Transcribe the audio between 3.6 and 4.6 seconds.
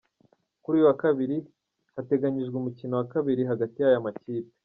y’aya makipe.